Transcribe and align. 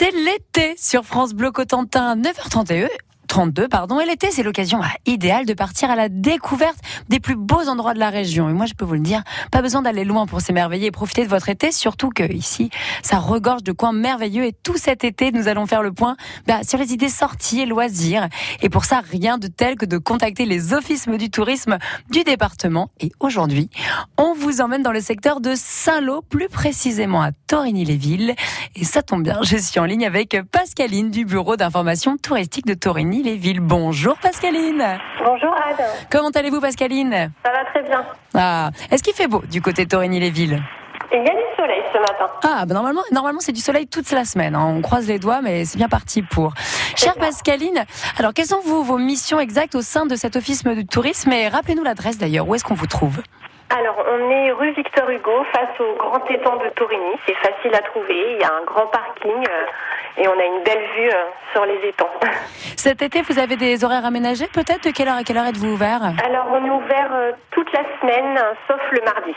C'est 0.00 0.12
l'été 0.12 0.76
sur 0.78 1.04
France 1.04 1.34
Bleu 1.34 1.50
Cotentin, 1.50 2.14
9h31. 2.14 2.86
32, 3.28 3.68
pardon. 3.68 4.00
Et 4.00 4.06
l'été, 4.06 4.30
c'est 4.30 4.42
l'occasion 4.42 4.78
bah, 4.78 4.86
idéale 5.06 5.46
de 5.46 5.54
partir 5.54 5.90
à 5.90 5.96
la 5.96 6.08
découverte 6.08 6.78
des 7.08 7.20
plus 7.20 7.36
beaux 7.36 7.68
endroits 7.68 7.94
de 7.94 7.98
la 7.98 8.10
région. 8.10 8.48
Et 8.48 8.52
moi, 8.52 8.66
je 8.66 8.74
peux 8.74 8.84
vous 8.84 8.94
le 8.94 9.00
dire, 9.00 9.22
pas 9.52 9.62
besoin 9.62 9.82
d'aller 9.82 10.04
loin 10.04 10.26
pour 10.26 10.40
s'émerveiller 10.40 10.86
et 10.86 10.90
profiter 10.90 11.24
de 11.24 11.28
votre 11.28 11.48
été, 11.48 11.70
surtout 11.70 12.08
que 12.08 12.24
ici, 12.32 12.70
ça 13.02 13.18
regorge 13.18 13.62
de 13.62 13.72
coins 13.72 13.92
merveilleux. 13.92 14.44
Et 14.44 14.52
tout 14.52 14.76
cet 14.76 15.04
été, 15.04 15.30
nous 15.30 15.46
allons 15.46 15.66
faire 15.66 15.82
le 15.82 15.92
point 15.92 16.16
bah, 16.46 16.60
sur 16.66 16.78
les 16.78 16.92
idées 16.92 17.08
sorties 17.08 17.60
et 17.60 17.66
loisirs. 17.66 18.28
Et 18.62 18.68
pour 18.68 18.84
ça, 18.84 19.02
rien 19.08 19.38
de 19.38 19.46
tel 19.46 19.76
que 19.76 19.86
de 19.86 19.98
contacter 19.98 20.46
les 20.46 20.72
offices 20.72 21.06
du 21.06 21.30
tourisme 21.30 21.78
du 22.10 22.24
département. 22.24 22.90
Et 23.00 23.12
aujourd'hui, 23.20 23.68
on 24.16 24.32
vous 24.34 24.60
emmène 24.60 24.82
dans 24.82 24.92
le 24.92 25.00
secteur 25.00 25.40
de 25.40 25.52
Saint-Lô, 25.54 26.22
plus 26.22 26.48
précisément 26.48 27.22
à 27.22 27.32
Torigny-les-Villes. 27.46 28.34
Et 28.74 28.84
ça 28.84 29.02
tombe 29.02 29.22
bien, 29.22 29.40
je 29.42 29.56
suis 29.58 29.78
en 29.78 29.84
ligne 29.84 30.06
avec 30.06 30.36
Pascaline 30.50 31.10
du 31.10 31.24
bureau 31.24 31.56
d'information 31.56 32.16
touristique 32.16 32.66
de 32.66 32.74
Torigny 32.74 33.17
les 33.22 33.36
villes. 33.36 33.60
Bonjour 33.60 34.16
Pascaline. 34.18 34.98
Bonjour 35.24 35.54
Anne. 35.54 35.84
Comment 36.10 36.30
allez-vous 36.30 36.60
Pascaline? 36.60 37.32
Ça 37.44 37.52
va 37.52 37.64
très 37.70 37.82
bien. 37.82 38.04
Ah, 38.34 38.70
est-ce 38.90 39.02
qu'il 39.02 39.14
fait 39.14 39.28
beau 39.28 39.42
du 39.50 39.60
côté 39.60 39.84
de 39.84 39.90
Torigny-les-Villes? 39.90 40.62
Il 41.10 41.18
y 41.18 41.20
a 41.20 41.34
du 41.34 41.56
soleil 41.56 41.82
ce 41.92 41.98
matin. 41.98 42.26
Ah, 42.44 42.66
bah 42.66 42.74
normalement, 42.74 43.02
normalement 43.12 43.40
c'est 43.40 43.52
du 43.52 43.60
soleil 43.60 43.86
toute 43.86 44.10
la 44.10 44.24
semaine. 44.24 44.54
Hein. 44.54 44.74
On 44.76 44.82
croise 44.82 45.08
les 45.08 45.18
doigts, 45.18 45.40
mais 45.42 45.64
c'est 45.64 45.78
bien 45.78 45.88
parti 45.88 46.22
pour. 46.22 46.52
Chère 46.96 47.14
Pascaline, 47.14 47.84
alors 48.18 48.34
quelles 48.34 48.46
sont 48.46 48.60
vos, 48.64 48.82
vos 48.82 48.98
missions 48.98 49.40
exactes 49.40 49.74
au 49.74 49.82
sein 49.82 50.04
de 50.04 50.16
cet 50.16 50.36
office 50.36 50.64
de 50.64 50.82
tourisme? 50.82 51.32
Et 51.32 51.48
rappelez-nous 51.48 51.84
l'adresse 51.84 52.18
d'ailleurs, 52.18 52.46
où 52.46 52.54
est-ce 52.54 52.64
qu'on 52.64 52.74
vous 52.74 52.86
trouve? 52.86 53.22
Alors, 53.70 54.02
on 54.10 54.30
est 54.30 54.50
rue 54.52 54.70
Victor 54.72 55.10
Hugo, 55.10 55.44
face 55.52 55.78
au 55.78 55.94
grand 55.96 56.24
étang 56.30 56.56
de 56.56 56.70
Torigny. 56.70 57.12
C'est 57.26 57.34
facile 57.34 57.74
à 57.74 57.82
trouver. 57.82 58.32
Il 58.32 58.40
y 58.40 58.44
a 58.44 58.52
un 58.54 58.64
grand 58.64 58.86
parking 58.86 59.46
euh, 59.46 60.22
et 60.22 60.26
on 60.26 60.32
a 60.32 60.44
une 60.44 60.64
belle 60.64 60.84
vue 60.96 61.10
euh, 61.10 61.24
sur 61.52 61.66
les 61.66 61.88
étangs. 61.88 62.08
Cet 62.76 63.02
été, 63.02 63.20
vous 63.20 63.38
avez 63.38 63.56
des 63.56 63.84
horaires 63.84 64.06
aménagés 64.06 64.46
peut-être? 64.46 64.84
De 64.84 64.90
quelle 64.90 65.08
heure 65.08 65.18
à 65.18 65.22
quelle 65.22 65.36
heure 65.36 65.46
êtes-vous 65.46 65.72
ouvert? 65.74 66.00
Alors, 66.24 66.46
on 66.50 66.64
est 66.64 66.70
ouvert 66.70 67.10
euh, 67.12 67.32
toute 67.50 67.70
la 67.74 67.82
semaine, 68.00 68.38
sauf 68.66 68.80
le 68.90 69.02
mardi. 69.04 69.34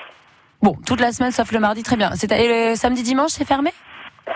Bon, 0.61 0.75
toute 0.88 1.02
la 1.02 1.11
semaine 1.11 1.31
sauf 1.31 1.52
le 1.52 1.59
mardi, 1.59 1.84
très 1.84 1.97
bien. 1.97 2.11
Et 2.11 2.69
le 2.69 2.75
samedi, 2.75 3.03
dimanche, 3.03 3.31
c'est 3.31 3.47
fermé? 3.47 3.72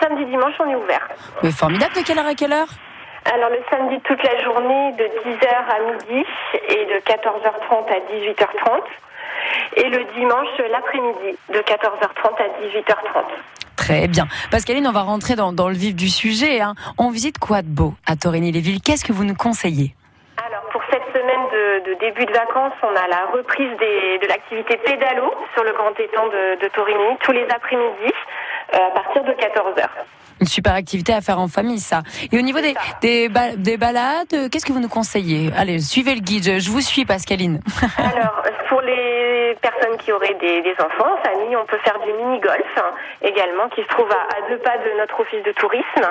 Samedi, 0.02 0.26
dimanche, 0.26 0.56
on 0.60 0.70
est 0.70 0.76
ouvert. 0.76 1.08
Mais 1.42 1.52
formidable. 1.52 1.94
De 1.96 2.02
quelle 2.02 2.20
heure 2.20 2.28
à 2.28 2.36
quelle 2.36 2.52
heure? 2.52 2.68
Alors 3.34 3.50
le 3.50 3.58
samedi 3.72 4.00
toute 4.02 4.22
la 4.22 4.44
journée 4.44 4.92
de 5.00 5.04
10h 5.04 5.48
à 5.50 5.80
midi 5.92 6.24
et 6.70 6.86
de 6.86 7.00
14h30 7.00 7.90
à 7.90 8.00
18h30 8.14 8.84
et 9.76 9.90
le 9.90 10.06
dimanche 10.16 10.48
l'après-midi 10.72 11.38
de 11.50 11.60
14h30 11.60 12.36
à 12.38 12.48
18h30. 12.66 13.24
Très 13.76 14.08
bien. 14.08 14.28
Pascaline, 14.52 14.88
on 14.88 14.92
va 14.92 15.02
rentrer 15.02 15.36
dans, 15.36 15.52
le 15.52 15.76
vif 15.76 15.96
du 15.96 16.10
sujet. 16.10 16.62
Hein. 16.62 16.74
On 16.98 17.10
visite 17.10 17.38
quoi 17.40 17.62
de 17.62 17.68
beau 17.68 17.94
à 18.08 18.16
Torigny-les-Villes 18.16 18.82
Qu'est-ce 18.82 19.06
que 19.06 19.14
vous 19.14 19.26
nous 19.26 19.36
conseillez? 19.36 19.94
Alors, 20.38 20.64
pour 20.72 20.82
cette 20.90 21.06
semaine 21.14 21.84
de, 21.86 22.00
début 22.00 22.26
de 22.26 22.32
vacances, 22.32 22.74
on 22.84 22.96
a 22.96 23.08
la 23.08 23.26
reprise 23.34 23.72
de 23.78 24.28
l'activité 24.28 24.78
pédalo 24.78 25.32
sur 25.54 25.64
le 25.64 25.74
grand 25.74 25.92
étang 26.00 26.28
de, 26.28 26.62
de 26.62 26.68
Torigny 26.70 27.18
tous 27.22 27.32
les 27.32 27.46
après-midi 27.50 28.12
euh, 28.74 28.78
à 28.78 28.92
partir 28.92 29.24
de 29.24 29.32
14h. 29.32 29.88
Une 30.42 30.48
super 30.48 30.74
activité 30.74 31.14
à 31.14 31.22
faire 31.22 31.40
en 31.40 31.48
famille, 31.48 31.80
ça. 31.80 32.02
Et 32.32 32.38
au 32.38 32.42
niveau 32.42 32.60
des, 32.60 32.74
des, 33.02 33.30
des, 33.58 33.78
balades, 33.78 34.50
qu'est-ce 34.52 34.66
que 34.66 34.74
vous 34.74 34.82
nous 34.82 34.90
conseillez? 34.90 35.50
Allez, 35.56 35.80
suivez 35.80 36.14
le 36.14 36.22
guide. 36.22 36.60
Je 36.60 36.70
vous 36.70 36.82
suis, 36.82 37.06
Pascaline. 37.06 37.62
Alors, 37.98 38.44
pour 38.68 38.82
les 38.82 39.25
personnes 39.60 39.98
qui 39.98 40.12
auraient 40.12 40.36
des, 40.36 40.62
des 40.62 40.76
enfants, 40.80 41.14
en 41.14 41.24
famille, 41.24 41.56
on 41.56 41.66
peut 41.66 41.78
faire 41.84 42.00
du 42.00 42.12
mini-golf 42.14 42.66
hein, 42.78 42.92
également, 43.22 43.70
qui 43.70 43.82
se 43.82 43.88
trouve 43.88 44.10
à, 44.12 44.50
deux 44.50 44.58
pas 44.60 44.78
de 44.78 44.98
notre 44.98 45.20
office 45.20 45.44
de 45.44 45.52
tourisme. 45.54 46.06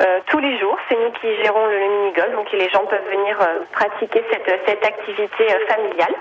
Euh, 0.00 0.20
tous 0.26 0.38
les 0.38 0.58
jours, 0.58 0.76
c'est 0.88 0.96
nous 0.96 1.10
qui 1.12 1.28
gérons 1.42 1.66
le, 1.66 1.78
mini-golf, 1.78 2.32
donc 2.32 2.50
les 2.52 2.68
gens 2.70 2.84
peuvent 2.86 3.08
venir 3.10 3.40
euh, 3.40 3.60
pratiquer 3.72 4.24
cette, 4.30 4.60
cette 4.66 4.84
activité 4.84 5.44
euh, 5.52 5.66
familiale. 5.68 6.14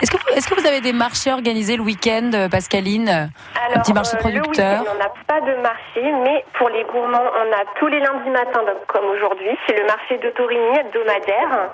Est-ce 0.00 0.48
que, 0.48 0.54
vous 0.54 0.66
avez 0.66 0.80
des 0.80 0.92
marchés 0.92 1.32
organisés 1.32 1.76
le 1.76 1.82
week-end, 1.82 2.48
Pascaline 2.50 3.08
Alors, 3.08 3.76
Un 3.76 3.80
petit 3.80 3.92
marché 3.92 4.16
de 4.16 4.22
producteurs 4.22 4.84
On 4.90 4.98
n'a 4.98 5.12
pas 5.26 5.40
de 5.40 5.54
marché, 5.60 6.02
mais 6.24 6.44
pour 6.54 6.68
les 6.68 6.84
gourmands, 6.84 7.30
on 7.36 7.52
a 7.52 7.64
tous 7.78 7.86
les 7.86 8.00
lundis 8.00 8.30
matins, 8.30 8.64
comme 8.86 9.06
aujourd'hui, 9.06 9.56
c'est 9.66 9.78
le 9.78 9.86
marché 9.86 10.18
de 10.18 10.30
Torigny 10.30 10.78
hebdomadaire. 10.78 11.70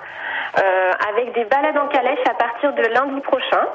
Euh, 0.57 0.91
avec 1.13 1.33
des 1.33 1.45
balades 1.45 1.77
en 1.77 1.87
calèche 1.87 2.25
à 2.27 2.33
partir 2.33 2.73
de 2.73 2.81
lundi 2.81 3.21
prochain. 3.21 3.67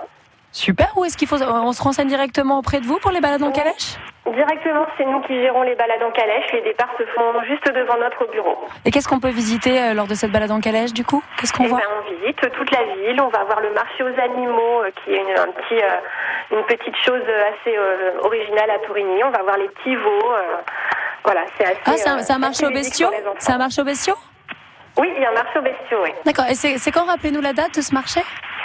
Super, 0.55 0.87
où 0.97 1.05
est-ce 1.05 1.17
qu'il 1.17 1.27
faut 1.27 1.43
on 1.43 1.73
se 1.73 1.83
renseigne 1.83 2.07
directement 2.07 2.59
auprès 2.59 2.79
de 2.79 2.87
vous 2.87 3.01
pour 3.01 3.11
les 3.11 3.21
balades 3.21 3.43
en 3.43 3.51
calèche? 3.51 3.99
Directement, 4.25 4.87
c'est 4.97 5.05
nous 5.05 5.21
qui 5.23 5.35
gérons 5.43 5.63
les 5.63 5.75
balades 5.75 6.03
en 6.05 6.13
calèche. 6.13 6.45
Les 6.53 6.61
départs 6.63 6.95
se 6.97 7.05
font 7.07 7.43
juste 7.49 7.67
devant 7.75 7.99
notre 7.99 8.31
bureau. 8.31 8.57
Et 8.85 8.93
qu'est-ce 8.93 9.09
qu'on 9.09 9.19
peut 9.19 9.31
visiter 9.31 9.83
euh, 9.83 9.95
lors 9.95 10.07
de 10.07 10.15
cette 10.15 10.31
balade 10.31 10.53
en 10.53 10.61
calèche 10.61 10.93
du 10.93 11.05
coup? 11.05 11.25
Qu'est-ce 11.41 11.53
qu'on 11.53 11.65
eh 11.65 11.69
voit? 11.69 11.79
ben, 11.79 11.87
On 11.99 12.21
visite 12.21 12.41
toute 12.53 12.71
la 12.71 12.85
ville. 12.85 13.21
On 13.21 13.31
va 13.31 13.43
voir 13.43 13.61
le 13.63 13.73
marché 13.73 14.05
aux 14.05 14.21
animaux, 14.21 14.85
euh, 14.85 14.91
qui 15.03 15.13
est 15.13 15.23
une, 15.23 15.37
un 15.37 15.51
petit, 15.51 15.83
une 16.53 16.63
petite 16.63 16.97
chose 17.05 17.23
assez 17.23 17.77
originale 18.23 18.71
à 18.71 18.79
Tourigny. 18.87 19.25
On 19.25 19.31
va 19.33 19.43
voir 19.43 19.59
les 19.59 19.69
petits 19.71 19.97
veaux. 19.97 20.31
voilà, 21.25 21.41
c'est 21.59 21.65
assez. 21.65 22.05
Ah, 22.07 22.33
un, 22.33 22.39
marché 22.39 22.65
aux 22.65 22.71
bestiaux 22.71 23.11
C'est 23.39 23.53
un 23.53 23.59
marché 23.59 23.83
aux 23.83 23.85
bestiaux? 23.85 24.17
Oui, 24.99 25.13
il 25.17 25.21
y 25.21 25.27
a 25.27 25.31
un 25.31 25.35
marché 25.35 25.59
aux 25.59 25.63
bestiaux, 25.63 25.99
oui. 26.05 26.11
D'accord. 26.25 26.45
Et 26.49 26.55
c'est 26.55 26.93
quand, 26.93 27.07
rappelez-nous 27.07 27.41
la 27.41 27.53
date 27.53 27.75
de 27.75 27.81
ce 27.81 27.93
marché? 27.93 28.21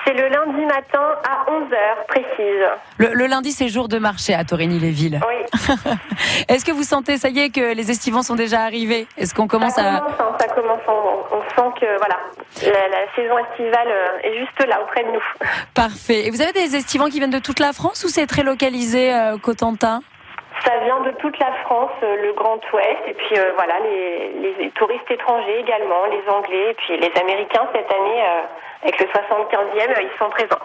C'est 0.10 0.16
le 0.16 0.28
lundi 0.28 0.66
matin 0.66 1.04
à 1.24 1.46
11h, 1.52 2.08
précise. 2.08 2.66
Le, 2.98 3.28
lundi, 3.28 3.52
c'est 3.52 3.68
jour 3.68 3.88
de 3.88 4.00
marché 4.00 4.34
à 4.34 4.44
Torigny-les-Villes. 4.44 5.20
Oui. 5.28 5.94
Est-ce 6.48 6.66
que 6.66 6.72
vous 6.72 6.82
sentez, 6.82 7.18
ça 7.18 7.30
y 7.30 7.38
est, 7.38 7.50
que 7.52 7.76
les 7.76 7.92
estivants 7.92 8.24
sont 8.24 8.34
déjà 8.34 8.62
arrivés? 8.62 9.06
Est-ce 9.18 9.36
qu'on 9.36 9.48
commence 9.48 9.76
ça 9.76 9.98
à... 9.98 10.00
Commence, 10.00 10.20
hein, 10.20 10.38
ça 10.40 10.48
commence, 10.48 10.80
on, 10.88 11.42
sent 11.56 11.80
que 11.80 11.98
voilà, 11.98 12.18
la, 12.64 13.16
saison 13.16 13.38
estivale 13.38 13.88
euh, 13.88 14.20
est 14.24 14.40
juste 14.40 14.68
là, 14.68 14.82
auprès 14.82 15.04
de 15.04 15.12
nous. 15.12 15.48
Parfait. 15.76 16.26
Et 16.26 16.32
vous 16.32 16.42
avez 16.42 16.54
des 16.54 16.76
estivants 16.76 17.10
qui 17.10 17.20
viennent 17.20 17.30
de 17.30 17.38
toute 17.38 17.60
la 17.60 17.72
France 17.72 18.04
ou 18.04 18.08
c'est 18.08 18.26
très 18.26 18.42
localisé 18.42 19.14
euh, 19.14 19.38
Cotentin? 19.38 20.02
Ça 20.66 20.78
vient 20.84 21.02
de 21.02 21.12
toute 21.12 21.38
la 21.40 21.52
France, 21.64 21.92
euh, 22.04 22.16
le 22.22 22.34
Grand 22.34 22.60
Ouest, 22.74 23.00
et 23.08 23.14
puis 23.14 23.38
euh, 23.38 23.52
voilà, 23.56 23.76
les, 23.80 24.72
touristes 24.76 25.10
étrangers 25.10 25.60
également, 25.60 26.06
les 26.12 26.32
Anglais, 26.32 26.72
et 26.72 26.74
puis 26.76 26.98
les 26.98 27.12
Américains 27.20 27.68
cette 27.74 27.92
année, 27.92 28.24
euh, 28.24 28.42
avec 28.84 29.00
le 29.00 29.06
75e, 29.08 30.02
ils 30.02 30.18
sont 30.18 30.30
présents. 30.30 30.64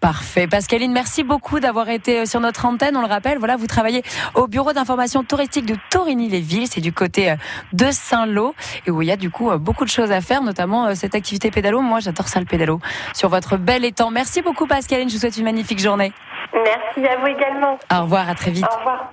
Parfait. 0.00 0.46
Pascaline, 0.46 0.92
merci 0.92 1.24
beaucoup 1.24 1.58
d'avoir 1.58 1.88
été 1.88 2.24
sur 2.24 2.38
notre 2.38 2.66
antenne. 2.66 2.96
On 2.96 3.00
le 3.00 3.08
rappelle, 3.08 3.38
voilà, 3.38 3.56
vous 3.56 3.66
travaillez 3.66 4.02
au 4.36 4.46
bureau 4.46 4.72
d'information 4.72 5.24
touristique 5.24 5.66
de 5.66 5.74
Torigny-les-Villes, 5.90 6.68
c'est 6.68 6.80
du 6.80 6.92
côté 6.92 7.34
de 7.72 7.86
Saint-Lô, 7.90 8.54
et 8.86 8.90
où 8.92 9.02
il 9.02 9.08
y 9.08 9.12
a 9.12 9.16
du 9.16 9.30
coup 9.30 9.50
beaucoup 9.58 9.84
de 9.84 9.90
choses 9.90 10.12
à 10.12 10.20
faire, 10.20 10.42
notamment 10.42 10.94
cette 10.94 11.16
activité 11.16 11.50
pédalo. 11.50 11.80
Moi, 11.80 11.98
j'adore 11.98 12.28
ça 12.28 12.38
le 12.38 12.46
pédalo, 12.46 12.78
sur 13.12 13.28
votre 13.28 13.56
bel 13.56 13.84
étang. 13.84 14.10
Merci 14.10 14.40
beaucoup 14.40 14.66
Pascaline, 14.68 15.08
je 15.08 15.14
vous 15.14 15.20
souhaite 15.20 15.36
une 15.36 15.44
magnifique 15.44 15.80
journée. 15.80 16.12
Merci 16.52 17.06
à 17.06 17.16
vous 17.16 17.26
également. 17.26 17.78
Au 17.92 18.02
revoir, 18.02 18.28
à 18.28 18.34
très 18.34 18.52
vite. 18.52 18.64
Au 18.64 18.78
revoir. 18.78 19.12